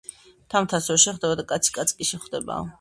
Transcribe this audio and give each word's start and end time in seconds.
მთა 0.45 0.61
მთას 0.67 0.89
ვერ 0.93 0.99
შეხვდება 1.05 1.37
და 1.43 1.47
კაცი 1.53 1.77
კაცს 1.79 2.01
კი 2.01 2.13
შეხვდებაო 2.13 2.69